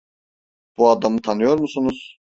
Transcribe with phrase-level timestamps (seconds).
[0.77, 2.19] Bu adamı tanıyor musunuz?